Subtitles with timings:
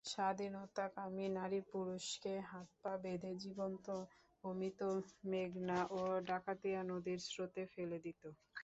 [0.05, 3.85] স্বাধীনতাকামী নারী পুরুষকে হাত-পা বেঁধে জীবন্ত
[4.43, 4.81] ও মৃত
[5.29, 8.29] মেঘনা ও ডাকাতিয়া নদীর স্রোতে ফেলে দিতো।